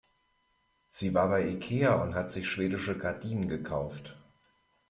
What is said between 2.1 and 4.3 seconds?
hat sich schwedische Gardinen gekauft.